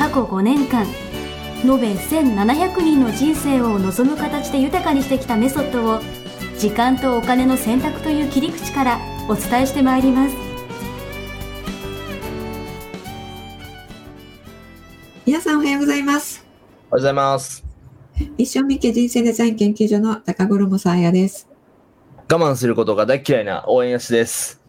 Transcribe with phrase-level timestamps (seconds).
[0.00, 0.86] 過去5年間
[1.62, 6.00] 延べ1700人の人生を望む形で豊かにしてきたメソッドを
[6.58, 10.36] 時間とお金の選択という切り口からお伝えしてまいります
[15.26, 16.46] 皆さんおはようございます。
[16.90, 17.64] おはようございます。
[18.38, 21.46] 一生み家人生デザイン研究所の高頃もさあやです。
[22.28, 24.60] 我慢することが大嫌いな応援やしです。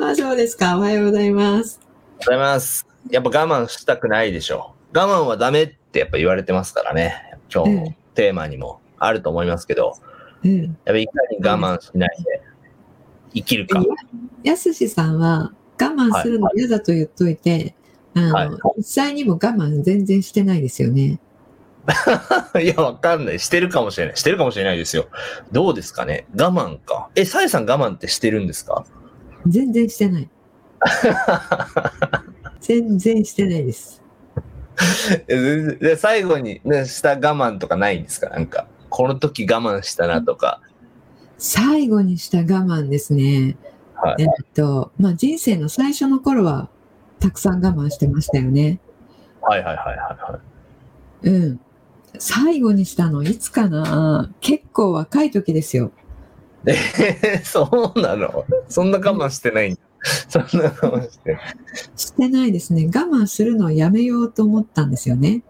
[0.00, 0.78] あ あ、そうですか。
[0.78, 1.80] おはようございます。
[1.82, 2.87] おはようございます。
[3.10, 4.74] やっぱ我慢したくないでしょ。
[4.94, 7.36] 我慢はダメってやっぱ言われてますからね。
[7.52, 9.94] 今日のテーマにもあると思いますけど、
[10.44, 10.62] うん。
[10.64, 12.42] やっぱいかに我慢しないで
[13.34, 13.82] 生きるか。
[14.44, 17.74] やすしさんは我慢するの嫌だと言っといて、
[18.14, 21.20] あの、はい実際にも我慢全然してないですよね。
[22.62, 23.38] いや、わかんない。
[23.38, 24.16] してるかもしれない。
[24.16, 25.06] してるかもしれないですよ。
[25.52, 26.26] どうですかね？
[26.36, 27.08] 我慢か。
[27.14, 28.84] え、さえさん我慢ってしてるんですか？
[29.46, 30.28] 全然してない。
[32.60, 34.02] 全然してないです。
[35.26, 38.28] で最後に、ね、した我慢とかないんですか？
[38.30, 40.60] なんか、この時我慢したなとか。
[41.36, 43.56] 最後にした我慢ですね。
[43.94, 46.68] はいえっと、まあ、人生の最初の頃は
[47.18, 48.78] たくさん我慢してましたよね。
[49.42, 50.40] はいはいはいはいは
[51.24, 51.28] い。
[51.28, 51.60] うん。
[52.18, 54.32] 最後にしたのいつかな？
[54.40, 55.90] 結構若い時ですよ。
[56.66, 58.44] えー、そうなの？
[58.68, 59.80] そんな我慢してないんだ。
[60.28, 61.38] そんな我慢して。
[61.96, 62.86] してないですね。
[62.86, 65.42] 我慢するのをやめようと思ったんですよね。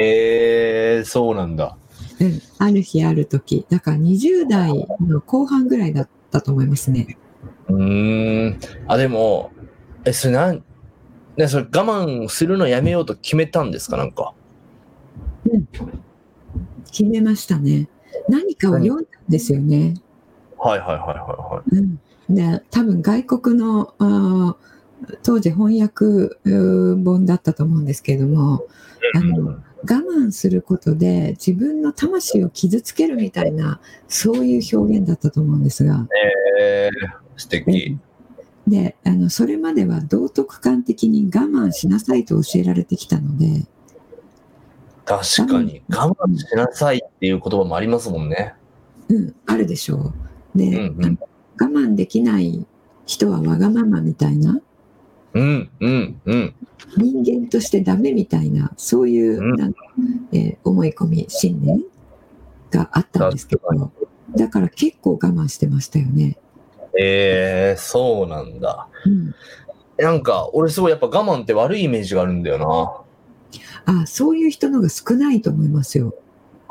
[0.00, 1.76] えー、そうなんだ。
[2.20, 2.40] うん。
[2.58, 3.66] ある日ある時。
[3.70, 7.16] だから20代の後半ぐらいだったと思いますね。
[7.68, 8.58] うーん。
[8.86, 9.50] あ、でも、
[10.04, 10.62] え、それなん、
[11.36, 13.96] ね、それ我慢するのやめようと決めたんですか？
[13.96, 14.34] なんか。
[16.90, 17.88] 決めましたね。
[18.28, 19.94] 何かを読んだんですよね。
[20.58, 21.76] はいはいはいはいはい。
[21.78, 22.00] うん。
[22.28, 24.56] で、多分外国の、
[25.22, 28.66] 当時翻訳本だったと思うんですけれども、
[29.14, 36.06] あの我慢することで自分の魂を傷つけるみたいなそういう表現だったと思うんですが
[36.60, 36.90] えー、
[37.36, 37.98] 素敵。
[38.66, 43.66] であのそれまでは道徳観的に我慢しなさいと教えられてきたので
[45.06, 45.82] 確かに。
[45.88, 48.54] 我慢しなさいっていう言葉もありますもんね。
[49.08, 50.12] うんあるでしょ
[50.54, 51.18] うで、うんうん
[51.60, 52.66] 我慢できない
[53.06, 54.60] 人はわがままみたいな？
[55.34, 56.54] うん、うん、うん。
[56.96, 59.80] 人間としてダメみたいなそういう、うんなんか
[60.32, 61.82] えー思い込み信念
[62.70, 63.92] があったんですけど
[64.36, 66.38] だから結構我慢してましたよね。
[66.98, 68.88] えー、そうなんだ。
[69.04, 69.34] うん
[70.00, 73.04] なんか、俺すごいやっぱ我慢って悪いイメージがあるんだよ
[73.84, 76.14] あそういう人のが少ないと思いますよ。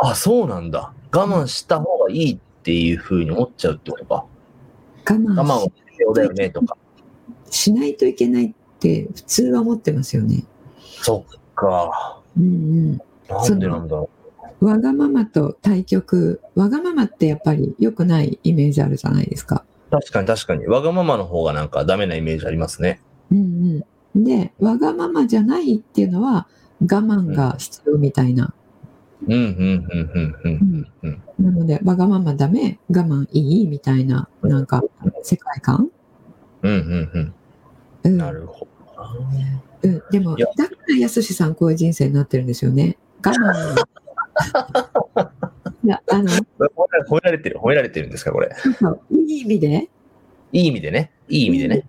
[0.02, 0.12] な。
[0.12, 0.94] あ、そうなんだ。
[1.12, 4.26] 我慢した方がいいっていう風に思っちゃうってことか。
[5.10, 6.78] 我慢我慢は必要だよねとか。
[7.50, 10.44] ししないといけないって普通は思ってますよね。
[11.02, 12.22] そっか。
[12.38, 12.98] うん
[13.30, 14.10] なんでなんだろ
[14.62, 14.68] うん。
[14.68, 16.42] わがままと対極。
[16.56, 19.64] わがままってやっぱり良くないイメージあるじゃないですか。
[19.90, 19.92] う。
[19.92, 20.68] 確かに確かに。
[20.68, 23.02] わがままの方がなんかダメなイメージありますね。
[23.32, 23.84] うん
[24.16, 24.24] うん。
[24.24, 26.48] で、わがままじゃないっていうのは
[26.82, 28.54] 我慢が必要みたいな。
[29.26, 29.36] な
[31.52, 33.68] ので、わがままダメ、我慢いい？
[33.68, 34.84] みたいな、なんか
[35.24, 35.90] 世界観？
[36.62, 36.80] うん、うん、
[37.14, 37.34] うん。
[38.04, 38.18] うん。
[38.18, 38.68] なるほ
[39.84, 40.02] うん。
[40.12, 40.54] でも、だか
[40.88, 42.98] らやすしさんこういう人生になってるんですよね。
[43.26, 43.76] 我慢。
[45.84, 46.26] いや、あの、
[46.60, 46.66] ど。
[47.10, 48.50] 褒められてる、褒められてるんですか、これ？
[49.12, 49.90] いい意味で、
[50.52, 51.12] いい意味でね。
[51.28, 51.84] いい意味でね。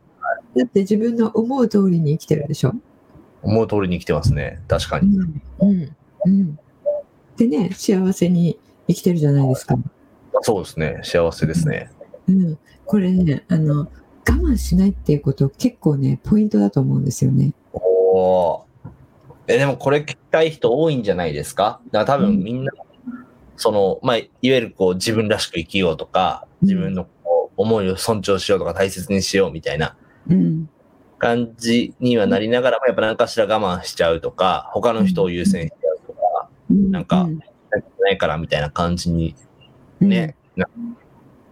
[0.57, 2.75] だって自分の思う通りに生きてるでしょ？
[3.43, 4.61] 思う通りに来てますね。
[4.69, 5.09] 確かに。
[5.17, 5.43] うん。
[5.61, 5.97] うん。
[6.27, 6.59] うん。
[7.39, 8.59] でね、幸せに
[8.89, 9.77] 生きてるじゃないですか。
[10.43, 11.01] そうですね。
[11.05, 11.91] 幸せですね。
[12.29, 12.59] うん。
[12.85, 13.91] これね、あの、我
[14.27, 17.53] 慢しないっていうこと結構ね、ポイントだと思うんですよね。
[17.73, 18.61] おー
[19.47, 21.81] え、でもこれ聞きたい人多いんじゃないですか？
[21.91, 22.73] だから多うん分みんな、
[23.57, 29.97] その、まあ、いわゆるこう自分らしく生きようとか、自分のこう思いを尊重しようとか大切にしようみたいな
[30.29, 30.69] うん。
[31.19, 35.73] 感じにはなりながらも、やっぱ何かしら我慢しちゃうとか、他の人を優先しち
[36.71, 37.41] なんかうん
[38.01, 39.35] ないからみたいな感じに
[40.01, 40.67] ね、な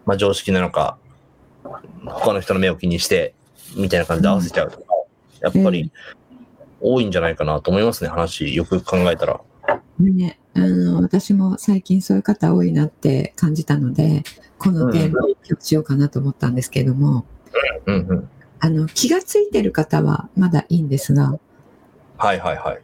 [0.04, 0.98] まあ常識なのか、
[2.04, 3.34] 他の人の目を気にして、
[3.76, 4.84] みたいな感じで合わせちゃうとか、
[5.40, 5.90] やっぱり、
[6.80, 9.40] 多いんじゃないかなと思いますね、話、よく考えたら。
[9.98, 14.22] ね、あの私も最近そういう方多いなって感じたので、
[14.58, 17.24] このテーマを今日しようかなと思ったんですけども、
[17.86, 18.28] うんうん。
[18.60, 21.38] あの気がついてる方はまだいいんですが、
[22.18, 22.82] はいはいはい。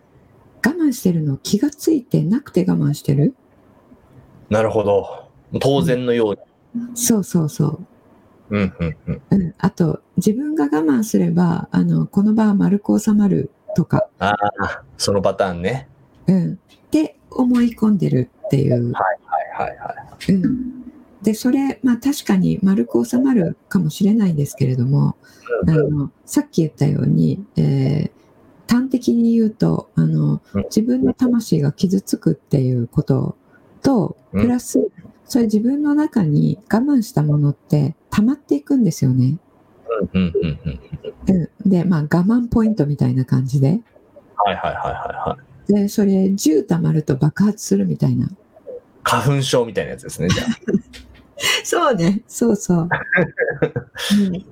[0.64, 3.34] 我慢してるの気がついてなくて我慢してる？
[4.48, 5.28] なるほど。
[5.60, 6.96] 当然のように。
[6.96, 7.86] そうそうそう。
[8.50, 9.22] うんうんうん。
[9.30, 15.88] うん、あと自分が我慢すればあのこの場は丸く収まるとか、ああ、そのパターンね。
[16.26, 16.56] うん、っ
[16.90, 19.18] て思い込んでるっていう、はい
[19.56, 19.94] はいは
[20.28, 20.32] い。
[20.32, 20.84] うん、
[21.22, 25.16] でそれまあ確かに丸く収まるかもしれないんですけれども
[25.66, 28.21] あのさっき言ったように、えー
[28.72, 33.36] 端的に言うとあのうん自分の魂が傷つくっていうこと
[33.82, 34.80] とプラス
[35.24, 39.38] それ自分の中に我慢したものって溜まっていくんですよね。
[41.66, 43.80] でまあ我慢ポイントみたいな感じで。
[44.44, 45.52] はいはいはいはいはい。
[45.72, 48.28] で、それ10溜まると爆発するみたいな。
[49.04, 50.46] 花粉症みたいなやつですね、じゃあ。
[51.64, 52.22] そうね。
[52.26, 52.88] そうそう。
[54.20, 54.46] うん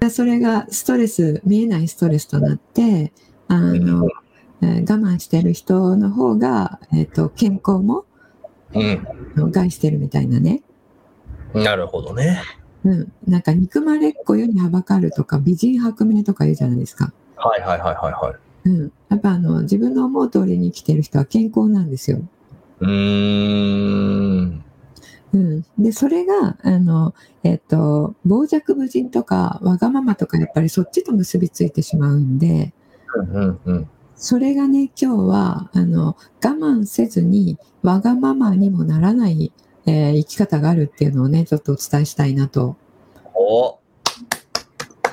[0.00, 3.12] でそれがストレス、見えないストレスとなって、
[3.50, 4.06] あの、
[4.62, 8.04] えー我慢してる人の方が、えっ、と、健康も
[8.74, 9.50] うん。
[9.50, 10.62] 害してるみたいなね。
[11.54, 12.40] なるほどね。
[12.84, 13.12] うん。
[13.26, 17.12] なんか、憎まれっ子世にはばかるとか、美人白目とか言うじゃないですか。
[17.36, 18.68] はいはいはいはいはい。
[18.68, 18.92] うん。
[19.08, 22.20] やっぱあの、自分の思う通りに生きてる人は健康なんですよ。
[22.80, 24.64] うーん。
[25.32, 27.14] うん、でそれがあの、
[27.44, 32.72] えっと傍若無人とかわがままとかやっぱりそっちと結びついてしまうんで
[33.14, 33.88] うんうんうん。
[34.16, 39.52] それがね今日はあの我慢せずにわがままにもならない、
[39.86, 42.76] えー生き方があるっていうのをねちょっとお伝えしたいなと。
[43.34, 43.78] お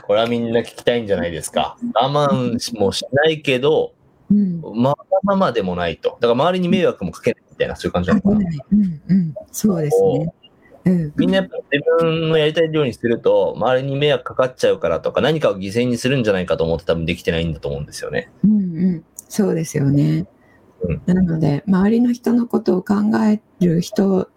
[0.07, 1.77] これはみんな聞きたいんじゃないですか。
[1.93, 3.93] 我慢もしないけど、
[4.31, 6.17] うんまあままでもないと。
[6.21, 8.35] だから周りに迷惑もかけないみたいな、そういう感じなのかな。
[8.35, 10.33] うんうん、そうですね。
[10.91, 11.13] うん。
[11.15, 18.31] みんなやっぱ自分のやりたいようにすると、周りに迷惑かかっちゃうからとか、何かを犠牲にするんじゃないかと思って多分できてないんだと思うんですよね。
[18.43, 20.27] うんうん、そうですよね。
[20.81, 21.01] うん。
[21.05, 22.95] なので周りの人のことを考
[23.29, 24.29] える人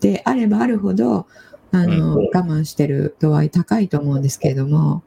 [0.00, 1.26] であればあるほど
[1.72, 2.24] あの、うん。
[2.26, 5.02] 我慢してる度合い高いと思うんですけれども、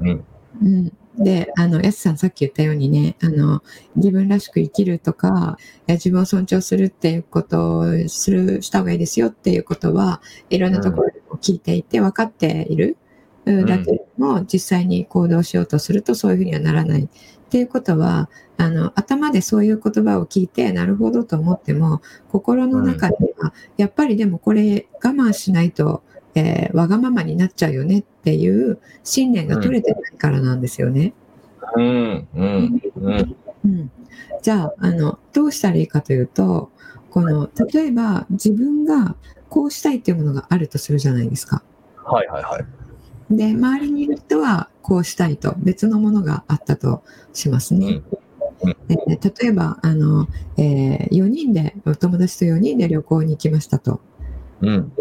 [0.00, 0.24] うん。
[0.62, 3.62] うん、であのやすさんさっき言ったようにねあの
[3.96, 12.96] 自分らしく生きるとかえ自分を尊重するっていうことをするした方がいいですよっていうことはいろんなところでも聞いていて分かっている、
[13.44, 17.04] うんだけども実際に行動しようとするとそういうふうにはならない。
[17.04, 17.08] っ
[17.52, 22.00] ていうことはあの頭でそういう言葉を聞いてなるほどと思っても
[22.30, 26.02] 心の中では、やっぱりでもこれ我慢しないと、
[26.34, 31.12] えーわがままになっちゃうよねっていう信念が取れてないからなんですよね。
[31.76, 32.28] うん。
[32.34, 32.82] うん。
[32.96, 33.36] うん。
[33.64, 33.90] うん、
[34.42, 36.70] じゃああのどうしたらいいかというと
[37.10, 39.14] この例えば自分が
[39.48, 41.62] こうしたいっていうものがあるとするじゃないですか。
[42.04, 42.64] はいはいはい。
[43.30, 47.02] で周りにいる人はこうしたいと別のものがあったと
[47.32, 48.02] しますね。
[48.88, 48.96] で
[49.40, 54.00] 例えばあの、え4人でお友達と4人で旅行に行きましたと。
[54.60, 54.92] うん。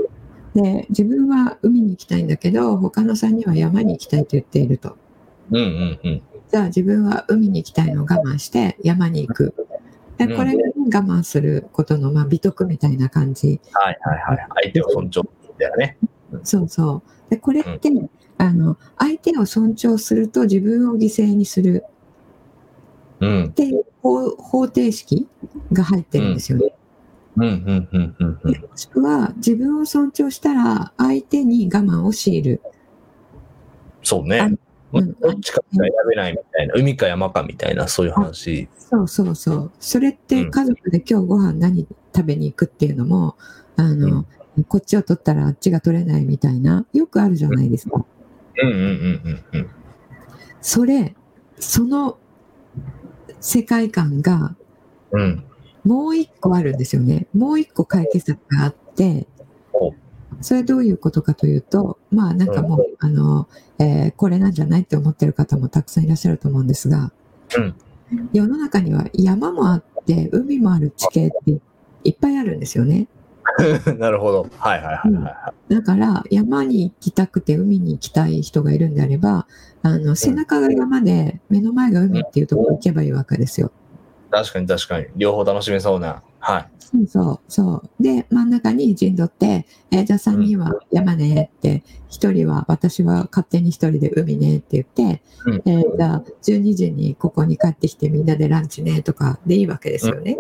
[0.56, 4.98] で自分は海に行きたいんだけど他の3人は山に行きたいと言っていると。
[5.52, 6.22] うんうんうん。
[6.52, 9.54] じゃあ自分は海に行きたいのを我慢して山に行く。
[10.18, 13.60] でうんこれが我慢することの、まあ、美徳みたいな感じ。
[13.72, 14.48] はいはいはい。
[14.66, 15.22] 相手を尊重
[15.58, 15.98] だよね。
[16.44, 17.30] そうそう。
[17.30, 17.90] でこれって、
[18.38, 21.86] あの相手を尊重すると自分を犠牲にする
[23.20, 23.50] うんっ。
[23.54, 25.28] ていう方方程式
[25.72, 26.66] が入ってるんですよね。
[26.66, 26.81] うんうんうんうんうん。
[27.42, 32.62] もしくは自分を尊重したら相手に我慢を強いる。
[34.04, 34.40] そうね。
[34.94, 35.80] うんどっちか選
[36.10, 36.74] べないみたいな。
[36.76, 38.68] 海か山かみたいな、そういう話。
[38.78, 39.72] そうそうそう。
[39.80, 43.38] それってうん家族で今日ご飯何食べに行くっていうのも、
[43.78, 44.26] あの、
[44.68, 48.06] こっちを取ったらあっちが取れないみたいな、よくあるじゃないですか。
[48.62, 49.70] うんうんうんうんうん。
[50.62, 51.16] それ、
[51.58, 52.18] その
[53.40, 54.56] 世界観が
[55.12, 55.44] うん。
[55.84, 57.28] もう一個あるんですよね。
[57.34, 59.28] もう一個解決策があって
[59.74, 59.94] お、
[60.42, 63.48] それどういうことかというと、まあなんかもう、あの、
[63.80, 67.12] えーこれなんじゃないって思ってる方もたくさんいらっしゃると思うんですが、
[67.58, 67.76] うん
[68.34, 71.62] 世の中には山もあって、海もある地形って
[72.04, 73.08] いっぱいあるんですよね。
[74.00, 74.48] なるほど。
[74.58, 79.48] はいはいはいはだから山に行きたくて海に行きたい人がいるんであれば、
[79.82, 83.72] あの背中が山で目の前が海っていうところに行けばいいわけですよ。
[84.40, 84.44] い。
[84.44, 85.08] 確かに確かに。
[85.16, 86.70] 両方楽しめそうなはい。
[86.80, 88.04] そうそうそう。
[88.04, 100.38] で、真ん中に陣取って、えーじゃあ3人は山ねって、1人は私は勝手に1人で海ねって言って、うんえーじゃあ12時にここに帰ってきてみんなでランチねとかでいいわけですよね。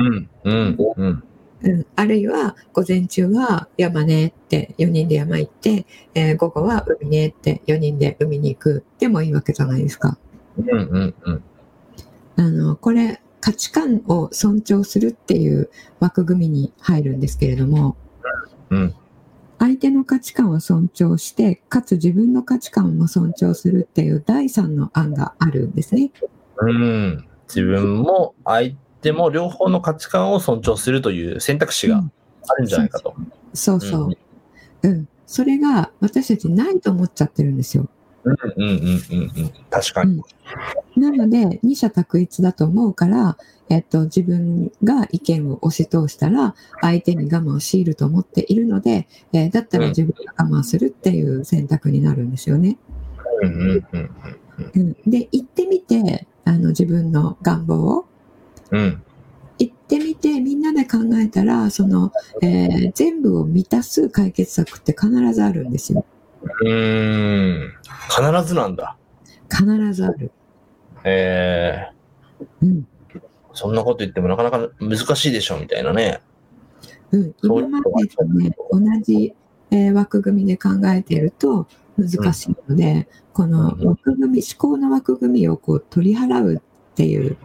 [0.00, 0.28] うん。
[0.44, 0.76] うん。
[0.96, 1.24] うん。
[1.62, 10.18] うん、あるいは午前中は山ねって4人で山行って、えー午後は海ねって4人で海に行くでもいいわけじゃないですか。
[10.58, 10.68] うん。
[10.70, 11.14] うん。
[11.24, 11.44] うん。
[12.36, 15.68] あのこれ価値観を尊重するっていう
[16.00, 17.94] 枠組みに入るんですけれども
[18.70, 18.94] うん。
[19.58, 26.10] 相手の価値観を尊重してかつ自分の価値観も尊重するっていう第三の案があるんですね。
[26.56, 27.28] うん。
[27.46, 32.02] 自分も相手も両方の価値観を尊重するという選択肢が
[32.48, 33.14] あるんじゃないかと。
[33.52, 34.10] そうそう。
[34.84, 35.06] うん。
[35.26, 37.90] それが私たちないと思っちゃってるんですよ。
[38.24, 39.52] うんうんうんうんうん。
[39.70, 40.22] 確かに。
[40.96, 43.36] なので、二者択一だと思うから、
[43.68, 52.78] えっと、自分が意見を押し通したら、相手に我慢を強いると思っているので、えーだったら自分が我慢するっていう選択になるんですよね。
[53.42, 54.10] うんうんうん
[54.74, 58.06] うん、で、言ってみて、あの、自分の願望を、
[58.70, 58.80] うん。
[58.80, 59.02] うん。
[59.58, 62.12] 言ってみて、みんなで考えたら、その、
[62.42, 66.04] えー全部を満たす解決策って必ずあるんですよ。
[66.60, 67.72] うーん。
[68.08, 68.96] 必ずなんだ。
[69.50, 70.30] 必ずある。
[71.04, 71.88] え
[72.62, 72.86] うん。
[73.12, 73.20] ー、
[73.52, 76.20] そんなこと言ってもなかなか難しいでしょ、みたいなね。
[77.12, 79.34] うん、今までとね、同じ、
[79.70, 87.36] えー枠組みで考えていると難しいので、この枠組み、思考の枠組みをこう取り払うっていう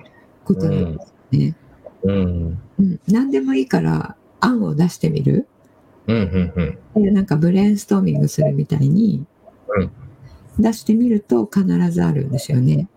[0.44, 1.56] ことなんですね。
[2.04, 2.62] うん。
[2.80, 5.48] うん、何でもいいから案を出してみる。
[6.10, 7.04] うんうんうん。
[7.04, 9.26] でなんかブレインストーミングするみたいに
[9.68, 9.92] うん
[10.60, 12.90] 出してみると必ずあるんですよね。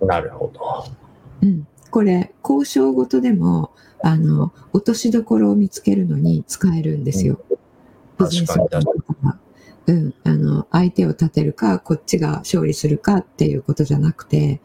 [0.00, 0.84] なるほど。
[1.42, 3.72] うん、これ交渉ごとでも
[4.02, 7.40] あの落としどころを見つけるのに使えるんですよ。
[7.50, 7.56] うん
[8.18, 9.38] ビジネス確かにとか
[9.88, 14.60] うん、あの相手を立てるかこっちが勝利するかっていうことじゃなくて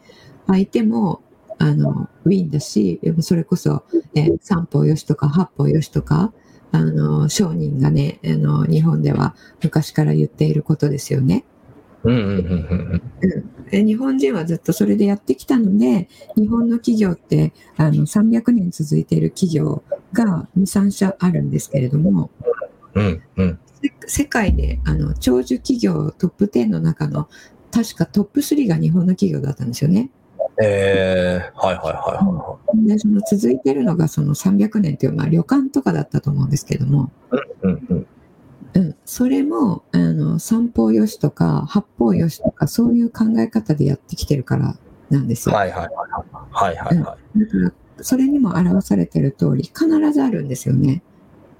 [0.46, 1.22] 相手も
[1.58, 3.84] あのウィンだしそれこそ、
[4.14, 6.32] えー三方よしとか八方よしとか
[6.72, 11.44] あの商人がねあの日本では昔から言っていることですよね。
[13.70, 22.30] 日本人はずっとそれでやってきたので日本の企業ってあの300年続いている企業が23社あるんですけれども
[22.94, 27.28] うんうんせ世界であの長寿企業トップ10の中の
[27.72, 30.10] 確かトップ3が日本の企業だったんですよね。
[30.60, 37.36] えー、はいはいはいはでその続いてるのがその300年という、まあ、旅館とかだったと思うんですけども、い。
[37.62, 38.06] うんうん
[38.74, 44.76] うん、それもあの三方よしとか八方よしとかそういう考え方でやってきてるから
[45.10, 45.54] なんですよ。
[45.54, 45.92] はいはいはい
[46.50, 47.40] はいはいはい。
[47.40, 51.02] だからそれにも表されてる通り必ずあるんですよね。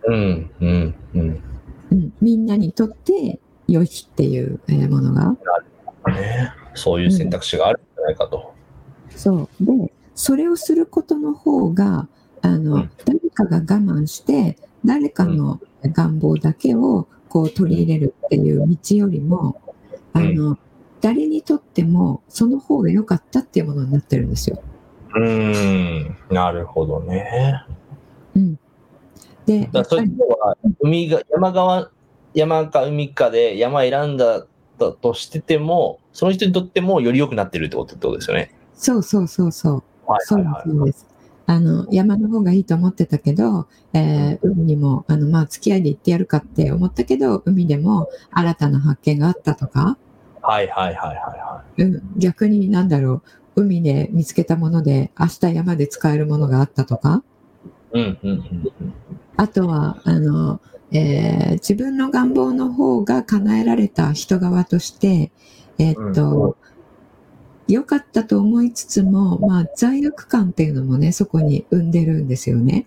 [0.05, 1.43] うんうんうん。
[1.91, 5.37] うん、みんなにとって良いっていうえーものが。
[6.07, 8.52] ね、そういう選択肢があるんじゃないかと。
[9.17, 9.65] そう。
[9.65, 12.09] で、それをすることの方が、
[12.43, 19.61] あの、うん誰かが我慢して、誰かの願望だけをこう取り入れるっていう道よりも、
[20.13, 20.59] あの、
[21.01, 24.63] 誰にとってもその方が良かったっていうものになってるんですよ。
[25.15, 27.65] うーん、なるほどね。
[28.37, 28.59] うん。
[29.47, 31.91] で、だそういうは、海が、山側、
[32.35, 34.47] 山か海かで山選んだ
[34.79, 38.55] としてても、その人にとってもより良くなってるってことってことですよね。
[38.75, 39.83] そうそうそうそう。
[40.07, 40.65] はいそうはいはい。
[40.65, 41.13] ですそうです。
[41.47, 49.99] あの山の方がいいと思ってたけど、えー海にもあの、まあ、付き合いで行ってやるかって思ったけど海でも新たな発見があったとか、
[50.41, 53.23] はいはいはいはいはうん、逆になんだろ
[53.57, 57.23] う海で見つけたもので明日山で使えるものがあったとか
[57.95, 57.99] い。
[57.99, 58.95] うんうんうんうん。
[59.37, 60.61] あとはあの、
[60.93, 65.31] えー自分の願望の方が叶えられた人側として、
[65.79, 66.57] えーっと
[67.69, 72.87] 良かったと思いつつも、まあ、罪悪感っていうのもねそこに生んでるんですよね。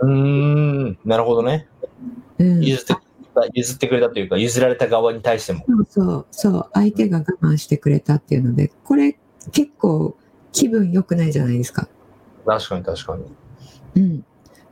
[0.00, 1.66] うーん、なるほどね。
[2.38, 5.64] うん、譲ってくれた、譲ってくれたというか、譲られた側に対しても。
[5.66, 9.18] そうそう、そう、相手が我慢してくれたっていうので、これ
[9.52, 10.16] 結構
[10.52, 11.88] 気分良くないじゃないですか。
[12.46, 13.24] 確かに確かに。
[13.96, 14.24] うん。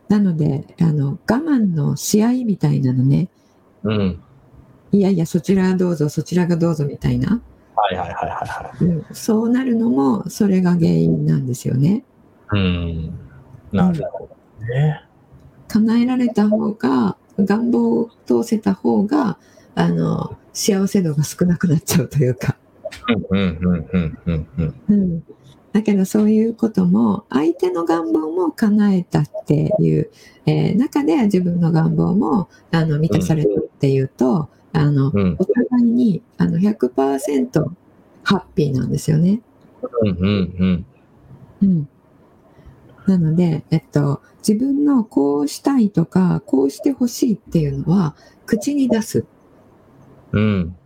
[0.08, 3.28] なので、あの、我慢の試合みたいなのね、
[3.82, 4.22] うん。
[4.92, 7.40] いやいや、そちらがどうぞ、そちらがどうぞみたいな、
[7.76, 12.04] はいはいはいはいそうなるのも、それが原因なんですよね。
[12.50, 13.14] うん。
[13.70, 14.28] なるほ
[14.60, 15.04] どね。
[15.68, 19.38] 叶えられた方が、願望を通せた方が、
[19.74, 22.56] あの、幸せ度が少なくなっちゃうというか。
[25.72, 30.10] だけどそういうことも相手の願望も叶えたっていう、
[30.46, 37.70] えー中で自分の願望もあの満たされたっていうと、あのうんお互いにあの100%
[38.22, 39.40] ハッピーなんですよね。
[40.02, 40.86] うんうん
[41.62, 41.88] うん、
[43.06, 49.24] なので、えっと、自分のこうしたいとかこうしてほしいっていうのは口に出す。
[50.32, 50.42] うん。
[50.42, 50.76] うん。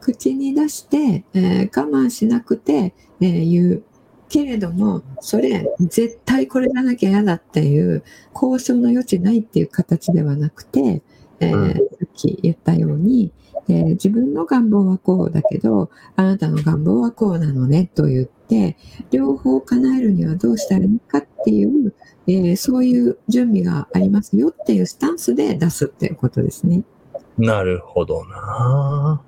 [0.00, 3.82] 口に出して、えー我慢しなくて、えー言う。
[4.28, 8.02] けれども、それ、絶対これじゃなきゃ嫌だっていう、
[8.34, 11.02] 交渉の余地ないっていう形ではなくて、
[11.38, 13.32] えーき言ったように、
[13.68, 18.76] えー自分の願望はこうだけど、あなたの願望はこうなのねと言って、
[19.10, 21.94] 両方叶えるにはどうしたらいいかっていう、
[22.26, 26.82] えーそういう準備がありますよっていうスタンスで出すっていうことですね。
[27.38, 29.22] なるほどな。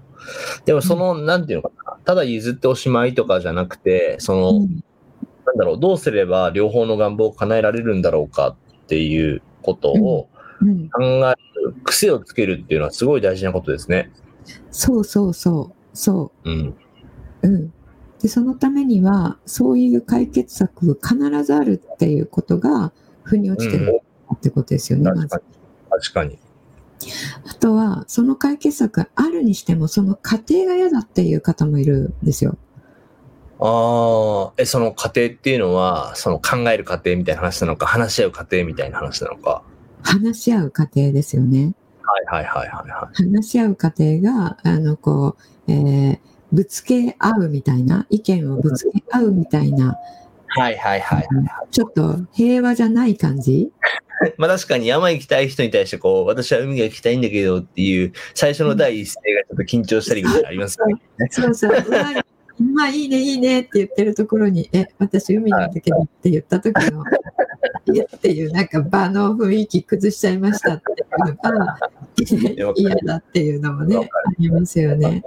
[0.64, 1.98] でもその、なんていうのかな。
[2.04, 4.84] ただ譲っておしまいとかじゃなくて、その、うん
[5.48, 10.28] なんだろう、どうすれば両方の願望を叶えられるんだろうかっていうことを
[10.60, 11.36] うん考える、
[11.84, 14.10] 癖をつけるっていうのはすごい大事なことですね。
[14.70, 16.50] そうそうそう、そう。
[16.50, 16.76] うん。
[17.42, 17.72] うん、
[18.20, 24.00] でそのためにはそういう解決策必ずあるっていうことが腑に落ちてる
[24.34, 25.50] ってことですよね、まず確かに。
[25.90, 26.38] 確かに。
[27.48, 32.56] あとはその解決策があるにしてもその過程が嫌だっていう方もいるんですよ。
[33.60, 39.64] ああ、え、その過程っていうのは、その考える過程みたいな話なのか、話し合う過程みたいな話なのか？
[40.12, 41.74] 話し合う過程ですよね。
[42.02, 45.36] はいはいはいはいは話し合う過程があのこ
[45.68, 49.98] う、えーぶつけ合うみたいな意見をぶつけ合うみたいな、
[50.56, 50.60] い。
[50.60, 51.28] はいはいはい。
[51.70, 53.70] ちょっと平和じゃない感じ？
[54.36, 60.96] まあ確かに山行きたい人に対してこう、私は海が行きたいんだけどっていう、最初の第一声がちょっと緊張したりみたいなのありますよね。
[61.30, 61.72] そうそう。
[62.74, 67.47] まあいいねいいねって言ってるところに、え、私海なんだけどって言った時の、え
[68.16, 70.92] っていうなんか場の雰囲気崩しちゃいましたって
[72.24, 75.22] いうのが嫌だっていうのもね、ありますよね。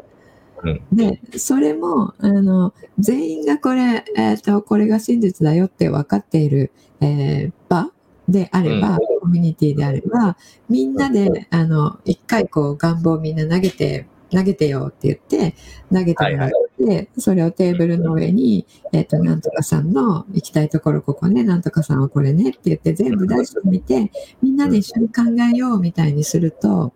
[0.63, 0.81] うん。
[0.91, 7.91] で、それも、あの、全員がこれ、えっ、と、これが真実だよって分かっている、えー場
[8.29, 8.97] であれば、うん。
[9.21, 10.37] コミュニティであれば、
[10.69, 15.55] みんなで、あの、一回こう願望みんな投げて、投げてよって言って、
[15.91, 16.49] 投げてもらっ
[16.85, 25.21] て、それをテーブルの上に、えっ、と、なんとかさんの行きたいところここね、なんとかさんはこれねって言って全部出してみて、みんなで一緒に考
[25.53, 26.93] えようみたいにすると、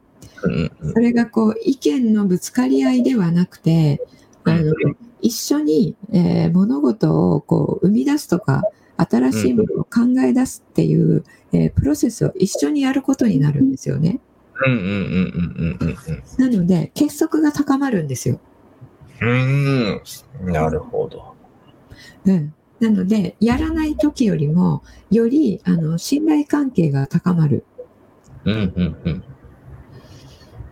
[0.94, 4.02] それがこう意見のぶつかり合いではなくて、
[4.44, 4.74] あの
[5.22, 8.64] 一緒に、えー物事をこう生み出すとか、
[8.98, 14.20] 新しいものを考え出すっていう、えープロセスを一緒にやることになるんですよね。
[14.66, 15.98] うんうんうんうんうんうん
[16.38, 18.40] なので、結束が高まるんですよ。
[19.22, 20.02] うん。
[20.42, 21.36] なるほど。
[22.26, 27.66] うん、なので、やらない時よりも、よりあの信頼関係が高まる。
[28.46, 29.24] うんうんうん。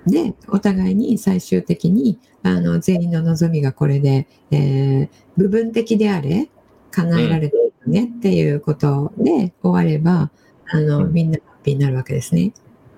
[0.05, 6.49] で、お互いに最終的にあの全員の望みがこれで、えー部分的であれ、
[6.91, 10.29] 叶えられてるよねっていうことで終われば、
[10.67, 12.53] あのうんみんなハッピーになるわけですね。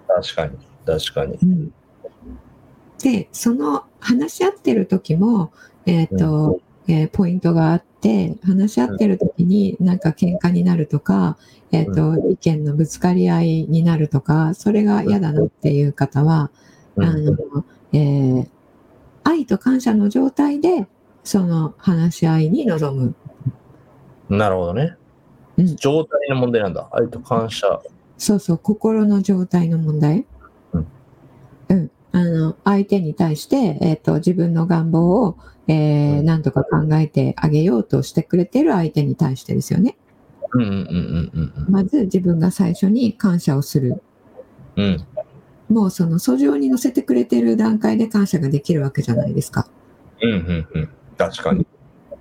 [0.08, 0.58] 確かに。
[0.86, 1.38] 確かに。
[1.42, 1.74] うん
[3.02, 5.52] で、その話し合ってる時も、
[5.88, 11.38] えっ、と、えーポイントがあって、話し合ってる時になんか喧嘩になるとか、
[11.72, 16.52] えっ、と、意見のぶつかり合いになるとか、それが嫌だなっていう方は、
[16.96, 18.48] うんあの、えー
[19.28, 20.88] 愛と感謝の状態で、
[21.24, 23.16] その話し合いに臨む。
[24.30, 24.96] なるほどね。
[25.58, 26.88] うん状態の問題なんだ。
[26.92, 27.82] 愛と感謝。
[28.20, 30.28] そうそう、心の状態の問題。
[32.16, 39.98] あの、相手に対して、えっ、と、自分の願望を、えーうんなんとか考えてあげようとしてくれてる相手に対してですよね。
[40.54, 40.76] うんうんうん
[41.34, 44.02] うんうんまず自分が最初に感謝をする。
[44.78, 44.86] うん。
[44.86, 44.88] う
[45.72, 45.76] ん。
[45.76, 49.68] もうその訴状に載せてくれてる段階で感謝ができるわけじゃないですか。
[50.22, 50.90] うんうんうん。
[51.18, 51.66] 確かに。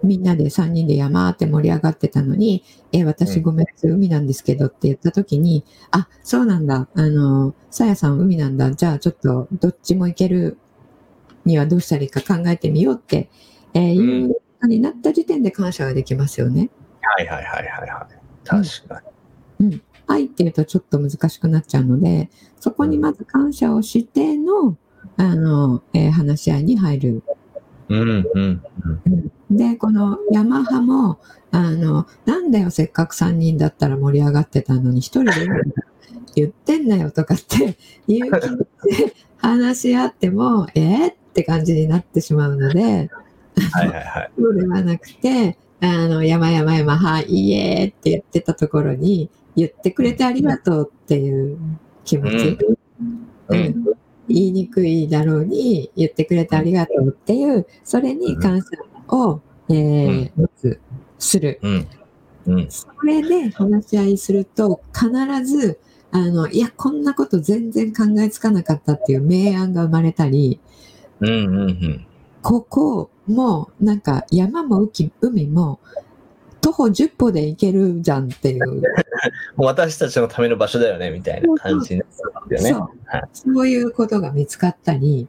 [0.04, 10.58] みんなで3人で山って盛り上がってたのに、え、私ごめん、海なんですけどって言った時に、あ、そうなんだ、あの、さやさん海なんだ、じゃあちょっとどっちも行ける
[11.44, 13.30] にはどうしたらいいか考えてみようって、
[13.74, 14.08] えーうん。
[14.22, 14.28] いう
[14.60, 16.70] ふうになった時点で感謝ができますよね。
[17.02, 18.14] はいはいはいはいはい。
[18.44, 19.02] 確か
[19.60, 19.82] に。
[20.06, 24.76] 愛っていうとちょっと難しくなっちゃうので、そこにまず感謝をしての、
[25.16, 27.22] あの、えー話し合いに入る
[27.88, 28.62] うんうん
[29.50, 31.20] で、このヤマハも、
[31.50, 35.32] あの、なんだよ、せっかく3人だったら盛り上がってたのに、1人で
[36.34, 37.76] 言ってんなよとかって
[38.08, 43.10] いう気で話し合っても、えーって感じになってしまうので、
[43.72, 44.30] はいはいはい。
[44.38, 51.58] そうではなくて、あの、山山山、はい、いいえって言ってたところに、言ってくれてありがとうっていう
[52.04, 52.58] 気持ち。
[53.48, 58.68] うんうん言いにくいだろうに、言ってくれてありがとうっていう、それに感謝
[59.14, 60.80] を、えー持つ、
[61.18, 61.58] する。
[61.62, 61.86] うん。
[62.46, 62.70] うん。
[62.70, 65.10] それで話し合いすると、必
[65.44, 65.78] ず、
[66.10, 70.60] あの、いや、こんなこと全然考えつかなかったっていう明暗が生まれたり、
[71.20, 71.28] うん。
[71.28, 71.56] うん。
[71.56, 72.06] うん。
[72.42, 75.80] ここも、なんか山も海海も、
[76.64, 78.80] 徒歩10歩で行けるじゃんっていう、
[79.54, 82.70] もう私たちのための場所だよね、みたいな感じになってますよね。
[82.70, 85.28] そうはいそういうことが見つかったり、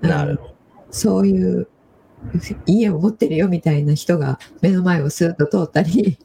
[0.00, 0.54] なるほど。
[0.92, 1.66] そういう
[2.66, 6.18] 家を持ってるよみたいな人が目の前をスーッと通ったり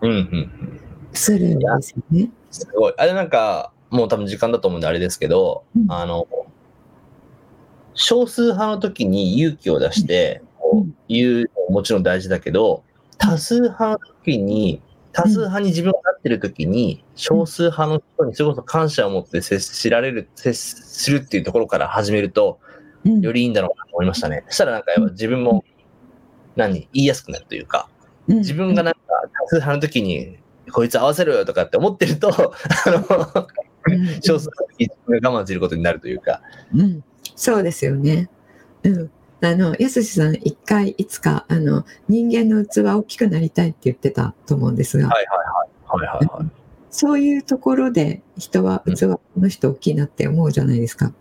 [0.00, 0.10] うん。
[0.10, 0.16] うん。
[0.16, 0.80] うん。
[1.12, 2.30] するんですよね。
[2.52, 2.94] すごい。
[2.96, 6.28] あれなんか、もう多分時間だと思うんであれですけど、うんあの、
[7.94, 12.84] 少数派の時に勇気を出して、こう言うもちろん大事だけど、
[13.24, 14.82] 多数派の時に、
[15.12, 22.58] 多数派に自分がなってる時に、少数派の人にそれこそ感謝を持って接しられる、接するっていうところから始めると、
[23.04, 24.44] うんよりいいんだろうなと思いましたね。
[24.48, 25.64] そしたらなんかやっぱ自分も、
[26.56, 27.88] 何、言いやすくなるというか、
[28.28, 29.00] うん自分がなんか
[29.42, 30.38] 多数派の時に、
[30.72, 33.48] こいつ合わせろよとかって思ってると、 あの、
[33.86, 34.90] うん少数派の時に
[35.22, 36.40] 我慢することになるというか。
[36.74, 37.04] うん、
[37.36, 38.30] そうですよね。
[38.82, 39.10] うん。
[39.48, 46.08] あの、やすしさん、一回、いつか、あの、人間の器大きくなりたいって言ってたと思うんですが、はいはいはい。
[46.08, 46.50] はいはいはい。
[46.90, 51.12] そういうところで人は器、この人大きいなって思うじゃないですか。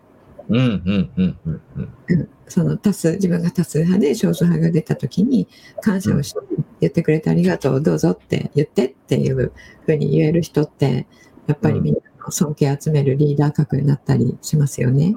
[0.49, 1.93] うんうんうんうんうん。
[2.09, 5.47] うん、その多数、自分が多数派で少数派が出た時に、
[5.81, 6.39] 感謝をして、
[6.79, 9.51] 言ってくれてありがとう、どうぞって言ってっていう
[9.85, 11.07] ふうに言える人って、
[11.47, 15.15] やっぱりみんなの尊敬集めるリーダー格になったりしますよね。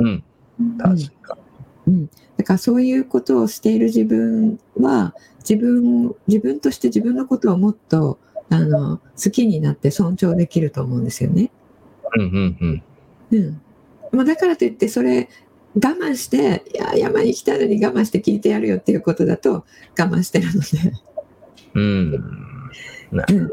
[0.00, 0.24] うん。
[0.78, 1.38] 確か
[1.86, 2.12] うん、だ
[2.48, 11.42] からそういうことをしている自分は自分自分として自分のことをもっとあの好きになって尊重できると思うんですよね。
[11.42, 11.50] に。
[12.16, 12.82] うんうんうん。
[13.32, 13.62] うん
[14.12, 15.28] まあ、だからといってそれ
[15.74, 20.92] 我慢していや山に来たのに我慢して聞いてやるよっていうことだと我慢してるので
[21.74, 22.10] うん。
[23.12, 23.50] なうん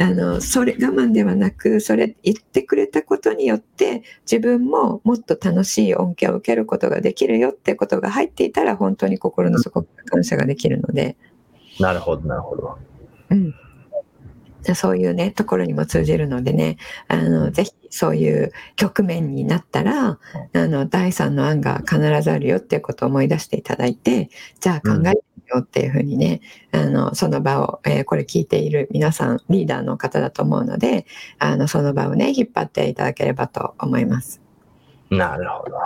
[0.00, 11.16] あのそれ我慢ではなくそれ言ってくれたことによって自分ももっと楽しい恩恵を受けることができるよってことが入っていたら本当に心の底から感謝ができるので。
[11.80, 12.78] なるほどなるほど。
[13.30, 13.54] うん、
[14.74, 16.76] そういうねところにも通じるのでね
[17.08, 20.18] あのぜひそういう局面になったら
[20.52, 26.40] あの第三の案が必ずあるよっていうことを思い出していただいてじゃあ考えてみようっていうふうにね、
[26.72, 31.06] あのその場を、えーこれ聞いている皆さんリーダーの方だと思うので
[31.38, 34.47] あのその場をね引っ張っていただければと思います。
[35.10, 35.76] なるほど。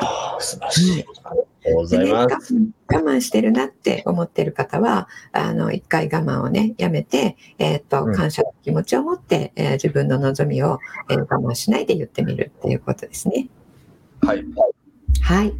[0.41, 0.93] 素晴らしい。
[0.93, 2.55] ありがとうございます。
[2.55, 13.49] 慢我慢してるなって思ってる方は、あの、一回我慢をね、やめて、えっ、と、うん感謝の気持ちを持って、えー自分の望みを、えー我慢しないで言ってみるっていうことですね。
[14.23, 14.45] はい。
[15.21, 15.55] はい。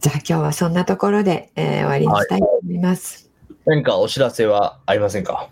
[0.00, 3.30] じゃあ今日はそんなところで、えー終わりにしたいと思います。
[3.66, 5.48] 何かお知らせはありませんか？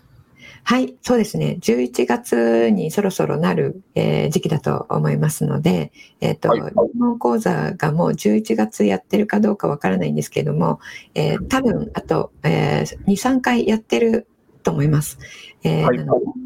[0.63, 1.57] はい、そうですね。
[1.61, 5.91] 11月にそろそろなる、えー時期だと思いますので、
[6.21, 6.73] えっ、と、はい
[7.19, 10.79] 講座がもう11月やってるかどうかわからないんですけれども、
[11.15, 14.27] えー多分あと、えー2、3回やってる
[14.63, 15.17] と思います。
[15.63, 15.99] えーはい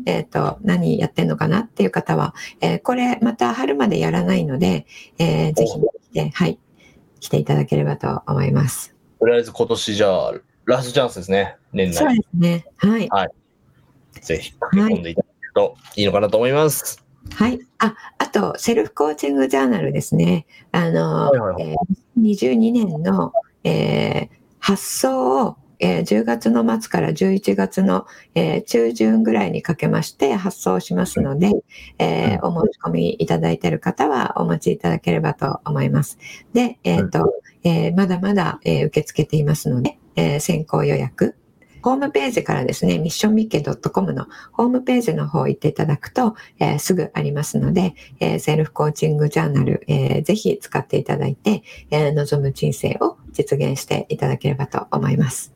[0.06, 4.86] えっ、と、何やってんのかなっていう方は、えーこれまた春までやらないので、
[5.18, 6.60] えーぜひ来て、はい、
[7.20, 8.96] 来ていただければと思います。
[9.20, 10.34] とりあえず今年じゃあ、
[10.66, 11.58] ラストチャンスですね。
[11.74, 12.18] 年そう内。
[12.18, 12.66] ですね。
[12.78, 13.30] はい。
[14.22, 17.04] ぜひ駆け込んでいただけるといいのかなと思います。
[17.32, 17.60] はい。
[17.80, 20.46] あ、あと、セルフコーチングジャーナルですね。
[20.72, 21.78] あの、はいはいはいえー
[22.20, 31.52] 22年の、えー発送を、えー10月の末から11月の、えー中旬ぐらいにかけまして発送しますので、
[31.98, 36.18] えーお申し込みいただいている方はお待ちいただければと思います。
[36.54, 41.36] で、えっ、と、えーまだまだ、えー受け付けていますので、えー先行予約、
[41.84, 55.54] ホームページからですね、ミッションミッケ .com のホームページの方行っていただくと、えーすぐありますので、えーセルフコーチングジャーナル、えーぜひ使っていただいて、えー望む人生を実現していただければと思います。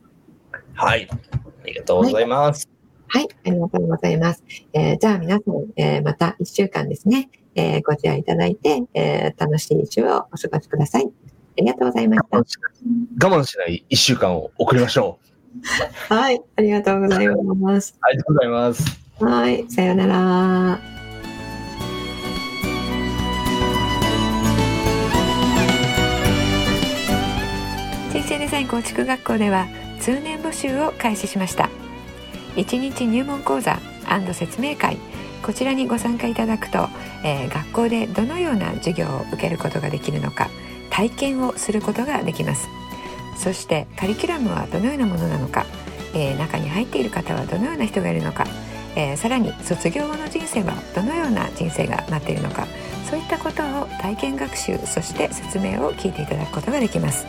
[0.74, 1.08] はい。
[1.10, 2.68] ありがとうございます。
[3.06, 4.44] はい、ありがとうございます。
[4.74, 11.06] えーじゃあ皆さん、えーまた1週間ですね、えーご自愛いただいて、えー楽しい一週をお過ごしください。
[11.06, 11.10] あ
[11.56, 12.46] りがとうございました我慢。
[12.46, 15.27] しない我慢しない一週間を送りましょう。
[16.08, 17.96] はい、ありがとうございます。
[18.00, 19.00] ありがとうございます。
[19.20, 20.98] はい、さようなら。
[28.10, 29.66] 人生デザイン構築学校では
[30.00, 31.70] 通年募集を開始しました
[32.56, 33.78] 1日入門講座
[34.32, 34.96] 説明会
[35.42, 36.88] こちらにご参加いただくと、
[37.24, 40.48] えー、学校でどのような授業を受けることができるのか
[40.90, 42.68] 体験をすることができます
[43.38, 45.64] そしてカリキュラムはどのようなものなのか、
[46.14, 48.46] えー、中に入っている方はどのような人がいるのか、
[48.96, 52.66] えー、さらに卒業後の人生はどのような人生が待っているのか
[53.08, 57.26] そういったことを体験学習そして説明を聞いていただくことができます。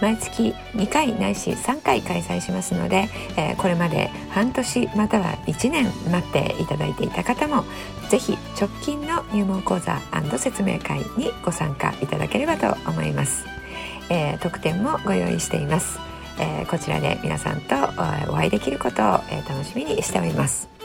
[0.00, 7.64] 毎月2回ないし3回開催しますので、えー、これまで半年または1年待っていただいていた方も
[8.10, 9.98] ぜひ直近の入門講座
[10.38, 13.46] 説明会にご参加いただければと思います、
[14.08, 15.98] えー、特典もご用意しています、
[16.38, 17.74] えー、こちらで皆さんと
[18.30, 20.75] お会いできることを、え楽しみにしております。